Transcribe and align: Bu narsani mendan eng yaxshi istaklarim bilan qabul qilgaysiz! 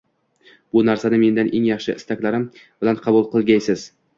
Bu 0.77 0.81
narsani 0.87 1.19
mendan 1.25 1.51
eng 1.59 1.67
yaxshi 1.71 1.97
istaklarim 2.01 2.49
bilan 2.65 3.01
qabul 3.07 3.31
qilgaysiz! 3.37 3.89